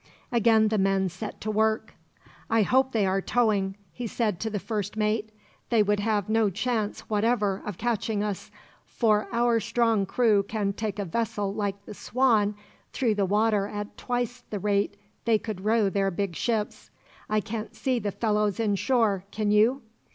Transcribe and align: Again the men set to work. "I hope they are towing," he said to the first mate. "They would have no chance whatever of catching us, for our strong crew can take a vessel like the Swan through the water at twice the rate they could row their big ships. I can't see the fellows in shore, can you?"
Again 0.31 0.69
the 0.69 0.79
men 0.79 1.09
set 1.09 1.39
to 1.41 1.51
work. 1.51 1.93
"I 2.49 2.63
hope 2.63 2.91
they 2.91 3.05
are 3.05 3.21
towing," 3.21 3.77
he 3.93 4.07
said 4.07 4.39
to 4.39 4.49
the 4.49 4.57
first 4.57 4.97
mate. 4.97 5.31
"They 5.69 5.83
would 5.83 5.99
have 5.99 6.27
no 6.27 6.49
chance 6.49 7.01
whatever 7.01 7.61
of 7.67 7.77
catching 7.77 8.23
us, 8.23 8.49
for 8.83 9.27
our 9.31 9.59
strong 9.59 10.07
crew 10.07 10.41
can 10.41 10.73
take 10.73 10.97
a 10.97 11.05
vessel 11.05 11.53
like 11.53 11.85
the 11.85 11.93
Swan 11.93 12.55
through 12.91 13.13
the 13.13 13.27
water 13.27 13.67
at 13.67 13.95
twice 13.95 14.43
the 14.49 14.57
rate 14.57 14.97
they 15.25 15.37
could 15.37 15.63
row 15.65 15.87
their 15.87 16.09
big 16.09 16.35
ships. 16.35 16.89
I 17.29 17.39
can't 17.39 17.75
see 17.75 17.99
the 17.99 18.09
fellows 18.09 18.59
in 18.59 18.73
shore, 18.77 19.25
can 19.29 19.51
you?" 19.51 19.83